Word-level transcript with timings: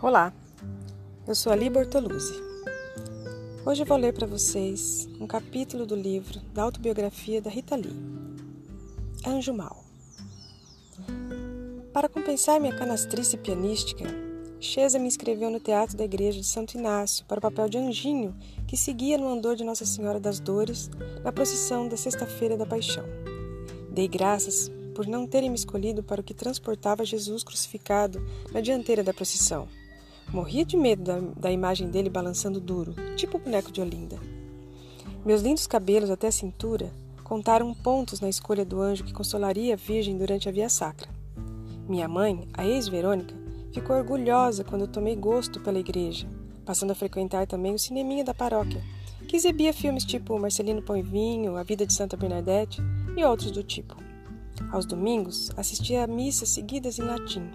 Olá, 0.00 0.32
eu 1.26 1.34
sou 1.34 1.52
Ali 1.52 1.68
Bortoluzzi. 1.68 2.32
Hoje 3.66 3.82
vou 3.82 3.98
ler 3.98 4.12
para 4.14 4.28
vocês 4.28 5.08
um 5.18 5.26
capítulo 5.26 5.84
do 5.84 5.96
livro 5.96 6.38
da 6.54 6.62
autobiografia 6.62 7.42
da 7.42 7.50
Rita 7.50 7.74
Lee, 7.74 7.96
Anjo 9.26 9.52
Mal. 9.52 9.84
Para 11.92 12.08
compensar 12.08 12.60
minha 12.60 12.76
canastrice 12.76 13.36
pianística, 13.38 14.04
Chesa 14.60 15.00
me 15.00 15.08
inscreveu 15.08 15.50
no 15.50 15.58
Teatro 15.58 15.96
da 15.96 16.04
Igreja 16.04 16.40
de 16.40 16.46
Santo 16.46 16.78
Inácio 16.78 17.24
para 17.26 17.40
o 17.40 17.42
papel 17.42 17.68
de 17.68 17.78
anjinho 17.78 18.36
que 18.68 18.76
seguia 18.76 19.18
no 19.18 19.28
andor 19.28 19.56
de 19.56 19.64
Nossa 19.64 19.84
Senhora 19.84 20.20
das 20.20 20.38
Dores 20.38 20.88
na 21.24 21.32
procissão 21.32 21.88
da 21.88 21.96
Sexta-feira 21.96 22.56
da 22.56 22.64
Paixão. 22.64 23.04
Dei 23.90 24.06
graças 24.06 24.70
por 24.94 25.08
não 25.08 25.26
terem 25.26 25.50
me 25.50 25.56
escolhido 25.56 26.04
para 26.04 26.20
o 26.20 26.24
que 26.24 26.34
transportava 26.34 27.04
Jesus 27.04 27.42
crucificado 27.42 28.24
na 28.52 28.60
dianteira 28.60 29.02
da 29.02 29.12
procissão. 29.12 29.66
Morria 30.32 30.64
de 30.64 30.76
medo 30.76 31.02
da, 31.02 31.18
da 31.36 31.50
imagem 31.50 31.88
dele 31.88 32.10
balançando 32.10 32.60
duro, 32.60 32.94
tipo 33.16 33.38
o 33.38 33.40
boneco 33.40 33.72
de 33.72 33.80
Olinda. 33.80 34.18
Meus 35.24 35.40
lindos 35.40 35.66
cabelos 35.66 36.10
até 36.10 36.26
a 36.26 36.32
cintura 36.32 36.92
contaram 37.24 37.72
pontos 37.72 38.20
na 38.20 38.28
escolha 38.28 38.64
do 38.64 38.80
anjo 38.80 39.04
que 39.04 39.12
consolaria 39.12 39.72
a 39.72 39.76
Virgem 39.76 40.18
durante 40.18 40.48
a 40.48 40.52
Via 40.52 40.68
Sacra. 40.68 41.08
Minha 41.88 42.06
mãe, 42.06 42.46
a 42.52 42.66
ex-Verônica, 42.66 43.34
ficou 43.72 43.96
orgulhosa 43.96 44.64
quando 44.64 44.86
tomei 44.86 45.16
gosto 45.16 45.60
pela 45.60 45.78
igreja, 45.78 46.28
passando 46.64 46.90
a 46.90 46.94
frequentar 46.94 47.46
também 47.46 47.74
o 47.74 47.78
cineminha 47.78 48.22
da 48.22 48.34
paróquia, 48.34 48.82
que 49.26 49.36
exibia 49.36 49.72
filmes 49.72 50.04
tipo 50.04 50.38
Marcelino 50.38 50.82
Pão 50.82 50.96
e 50.96 51.02
Vinho, 51.02 51.56
A 51.56 51.62
Vida 51.62 51.86
de 51.86 51.92
Santa 51.94 52.18
Bernadette 52.18 52.82
e 53.16 53.24
outros 53.24 53.50
do 53.50 53.62
tipo. 53.62 53.96
Aos 54.70 54.84
domingos, 54.84 55.50
assistia 55.56 56.04
a 56.04 56.06
missas 56.06 56.50
seguidas 56.50 56.98
em 56.98 57.02
latim. 57.02 57.50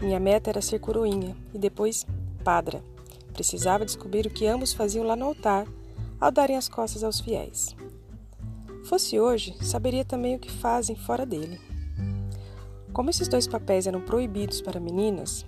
Minha 0.00 0.20
meta 0.20 0.50
era 0.50 0.60
ser 0.60 0.78
coroinha 0.78 1.36
e 1.52 1.58
depois 1.58 2.06
padra. 2.44 2.82
Precisava 3.32 3.84
descobrir 3.84 4.26
o 4.26 4.30
que 4.30 4.46
ambos 4.46 4.72
faziam 4.72 5.06
lá 5.06 5.16
no 5.16 5.26
altar 5.26 5.66
ao 6.20 6.30
darem 6.30 6.56
as 6.56 6.68
costas 6.68 7.04
aos 7.04 7.20
fiéis. 7.20 7.74
Fosse 8.84 9.18
hoje, 9.18 9.54
saberia 9.60 10.04
também 10.04 10.36
o 10.36 10.38
que 10.38 10.50
fazem 10.50 10.96
fora 10.96 11.26
dele. 11.26 11.60
Como 12.92 13.10
esses 13.10 13.28
dois 13.28 13.46
papéis 13.46 13.86
eram 13.86 14.00
proibidos 14.00 14.60
para 14.60 14.80
meninas, 14.80 15.44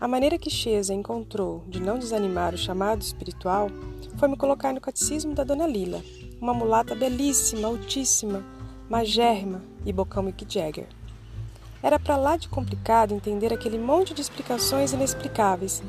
a 0.00 0.08
maneira 0.08 0.38
que 0.38 0.50
Chesa 0.50 0.92
encontrou 0.92 1.62
de 1.68 1.80
não 1.80 1.98
desanimar 1.98 2.54
o 2.54 2.58
chamado 2.58 3.02
espiritual 3.02 3.68
foi 4.16 4.28
me 4.28 4.36
colocar 4.36 4.72
no 4.72 4.80
catecismo 4.80 5.34
da 5.34 5.44
Dona 5.44 5.66
Lila, 5.66 6.02
uma 6.40 6.52
mulata 6.52 6.94
belíssima, 6.94 7.68
altíssima, 7.68 8.44
magérrima 8.88 9.62
e 9.86 9.92
bocão 9.92 10.22
Mick 10.22 10.44
Jagger. 10.48 10.88
Era 11.82 11.98
para 11.98 12.16
lá 12.16 12.36
de 12.36 12.48
complicado 12.48 13.12
entender 13.12 13.52
aquele 13.52 13.76
monte 13.76 14.14
de 14.14 14.20
explicações 14.20 14.92
inexplicáveis, 14.92 15.82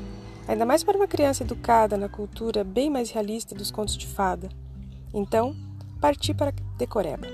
ainda 0.48 0.66
mais 0.66 0.82
para 0.82 0.96
uma 0.96 1.06
criança 1.06 1.44
educada 1.44 1.96
na 1.96 2.08
cultura 2.08 2.64
bem 2.64 2.90
mais 2.90 3.10
realista 3.10 3.54
dos 3.54 3.70
contos 3.70 3.96
de 3.96 4.06
fada. 4.06 4.48
Então, 5.12 5.54
parti 6.00 6.34
para 6.34 6.52
Decoreba. 6.76 7.28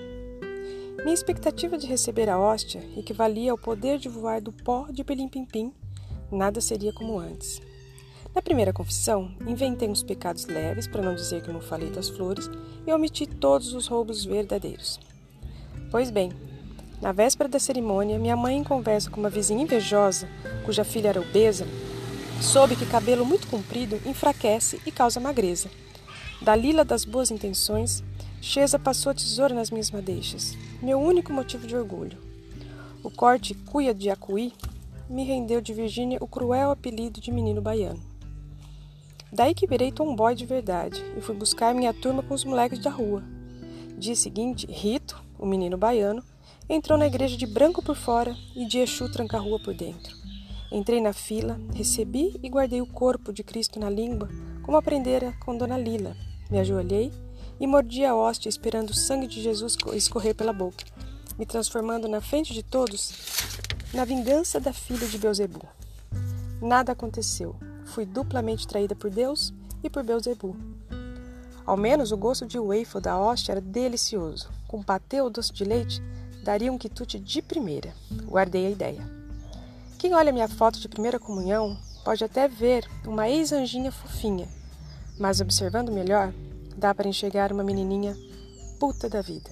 Minha 1.03 1.15
expectativa 1.15 1.79
de 1.79 1.87
receber 1.87 2.29
a 2.29 2.39
hóstia 2.39 2.83
equivalia 2.95 3.53
ao 3.53 3.59
poder 3.59 3.99
de 3.99 4.09
voar 4.09 4.41
do 4.43 4.53
pó 4.53 4.87
de 4.91 5.03
Pelim 5.03 5.29
Pim 5.29 5.47
Pim. 5.47 5.73
Nada 6.31 6.61
seria 6.61 6.93
como 6.93 7.19
antes. 7.19 7.63
Na 8.35 8.43
primeira 8.43 8.73
confissão, 8.73 9.35
inventei 9.47 9.89
uns 9.89 10.03
pecados 10.03 10.45
leves, 10.45 10.87
para 10.87 11.03
não 11.03 11.15
dizer 11.15 11.43
que 11.43 11.51
não 11.51 11.61
falei 11.61 11.91
das 11.91 12.11
flores, 12.11 12.49
e 12.87 12.93
omiti 12.93 13.27
todos 13.27 13.73
os 13.73 13.89
roubos 13.89 14.25
verdadeiros. 14.25 15.01
Pois 15.91 16.11
bem, 16.11 16.31
na 17.01 17.13
véspera 17.13 17.49
da 17.49 17.59
cerimônia, 17.59 18.19
minha 18.19 18.37
mãe, 18.37 18.57
em 18.57 18.65
conversa 18.65 19.11
com 19.11 19.21
uma 19.21 19.31
vizinha 19.31 19.63
invejosa, 19.63 20.29
cuja 20.65 20.85
filha 20.85 21.09
era 21.09 21.21
obesa, 21.21 21.67
soube 22.41 22.77
que 22.77 22.87
cabelo 22.87 23.25
muito 23.25 23.47
comprido 23.47 24.01
enfraquece 24.07 24.81
e 24.85 24.93
causa 24.93 25.19
magreza. 25.19 25.71
Da 26.43 26.55
lila 26.55 26.85
das 26.85 27.05
boas 27.05 27.31
intenções, 27.31 28.03
Chesa 28.41 28.79
passou 28.79 29.11
a 29.11 29.15
tesoura 29.15 29.55
nas 29.55 29.71
minhas 29.71 29.91
madeixas, 29.91 30.57
meu 30.83 31.01
único 31.01 31.33
motivo 31.33 31.67
de 31.67 31.77
orgulho. 31.77 32.19
O 33.03 33.11
corte 33.11 33.55
cuia 33.55 33.95
de 33.95 34.11
acuí 34.11 34.53
me 35.09 35.25
rendeu 35.25 35.61
de 35.61 35.75
Virgínia 35.75 36.19
o 36.21 36.27
cruel 36.27 36.71
apelido 36.71 37.21
de 37.21 37.33
menino 37.33 37.61
baiano. 37.61 38.01
Daí 39.33 39.55
que 39.55 39.67
virei 39.67 39.93
tomboy 39.93 40.35
de 40.35 40.45
verdade 40.45 41.03
e 41.17 41.21
fui 41.21 41.35
buscar 41.35 41.75
minha 41.75 41.95
turma 41.95 42.23
com 42.23 42.35
os 42.35 42.45
moleques 42.45 42.79
da 42.79 42.91
rua. 42.91 43.23
Dia 43.97 44.17
seguinte, 44.17 44.67
Rito, 44.67 45.23
o 45.39 45.47
menino 45.47 45.77
baiano, 45.77 46.23
entrou 46.71 46.97
na 46.97 47.07
igreja 47.07 47.37
de 47.37 47.47
branco 47.47 47.83
por 47.83 47.97
fora 47.97 48.35
e 48.55 48.65
de 48.65 48.79
Exu 48.79 49.11
tranca-rua 49.11 49.59
por 49.59 49.75
dentro. 49.75 50.17
Entrei 50.73 51.01
na 51.01 51.13
fila, 51.13 51.61
recebi 51.75 52.39
e 52.43 52.49
guardei 52.49 52.81
o 52.81 52.87
corpo 52.87 53.33
de 53.33 53.43
Cristo 53.43 53.81
na 53.81 53.91
língua, 53.91 54.29
como 54.63 54.77
aprendera 54.77 55.35
com 55.45 55.57
Dona 55.57 55.77
Lila. 55.77 56.17
Me 56.49 56.61
ajoelhei 56.61 57.11
e 57.59 57.67
mordi 57.67 58.05
a 58.05 58.15
hóstia 58.15 58.49
esperando 58.49 58.91
o 58.91 58.95
sangue 58.95 59.27
de 59.27 59.43
Jesus 59.43 59.77
escorrer 59.95 60.35
pela 60.35 60.53
boca, 60.53 60.85
me 61.37 61.45
transformando 61.45 62.09
na 62.09 62.21
frente 62.21 62.55
de 62.55 62.63
todos 62.63 63.13
na 63.93 64.05
vingança 64.05 64.61
da 64.61 64.73
filha 64.73 65.07
de 65.09 65.19
Beuzebu. 65.19 65.61
Nada 66.63 66.93
aconteceu 66.93 67.57
fui 67.91 68.07
duplamente 68.07 68.67
traída 68.67 68.95
por 68.95 69.11
Deus 69.11 69.53
e 69.83 69.91
por 69.91 70.03
Beuzebu. 70.03 70.57
Ao 71.67 71.77
menos 71.77 72.13
o 72.13 72.17
gosto 72.17 72.47
de 72.47 72.59
waffle 72.59 73.01
da 73.01 73.19
hóstia 73.19 73.53
era 73.53 73.61
delicioso. 73.61 74.49
Com 74.67 74.83
patê 74.83 75.21
ou 75.21 75.29
doce 75.29 75.53
de 75.53 75.65
leite, 75.65 76.01
daria 76.43 76.73
um 76.73 76.79
quitute 76.79 77.19
de 77.19 77.43
primeira. 77.43 77.95
Guardei 78.25 78.67
a 78.67 78.71
ideia. 78.71 79.03
Quem 79.99 80.15
olha 80.15 80.33
minha 80.33 80.49
foto 80.49 80.81
de 80.81 80.89
primeira 80.89 81.19
comunhão 81.19 81.77
pode 82.05 82.25
até 82.25 82.49
ver 82.49 82.89
uma 83.07 83.29
ex-anjinha 83.29 83.93
fofinha, 83.93 84.49
mas 85.19 85.41
observando 85.41 85.93
melhor, 85.93 86.33
dá 86.77 86.95
para 86.95 87.09
enxergar 87.09 87.53
uma 87.53 87.63
menininha 87.63 88.17
puta 88.79 89.09
da 89.09 89.21
vida. 89.21 89.51